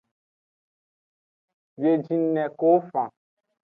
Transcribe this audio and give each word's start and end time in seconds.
Biejene 1.79 2.43
ku 2.57 2.69
fan. 2.89 3.11